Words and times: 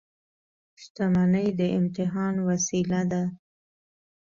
•شتمني 0.81 1.47
د 1.59 1.61
امتحان 1.79 2.33
وسیله 2.47 3.01
ده. 3.11 3.23